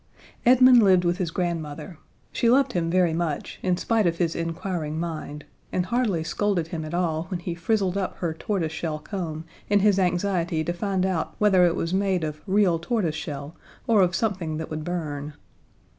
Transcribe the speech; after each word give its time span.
Edmund 0.47 0.81
lived 0.81 1.05
with 1.05 1.17
his 1.19 1.29
grandmother. 1.29 1.99
She 2.31 2.49
loved 2.49 2.73
him 2.73 2.89
very 2.89 3.13
much, 3.13 3.59
in 3.61 3.77
spite 3.77 4.07
of 4.07 4.17
his 4.17 4.35
inquiring 4.35 4.99
mind, 4.99 5.45
and 5.71 5.85
hardly 5.85 6.23
scolded 6.23 6.69
him 6.69 6.83
at 6.83 6.95
all 6.95 7.25
when 7.25 7.39
he 7.39 7.53
frizzled 7.53 7.95
up 7.95 8.17
her 8.17 8.33
tortoiseshell 8.33 8.97
comb 8.97 9.45
in 9.69 9.81
his 9.81 9.99
anxiety 9.99 10.63
to 10.63 10.73
find 10.73 11.05
out 11.05 11.35
whether 11.37 11.67
it 11.67 11.75
was 11.75 11.93
made 11.93 12.23
of 12.23 12.41
real 12.47 12.79
tortoiseshell 12.79 13.55
or 13.85 14.01
of 14.01 14.15
something 14.15 14.57
that 14.57 14.71
would 14.71 14.83
burn. 14.83 15.35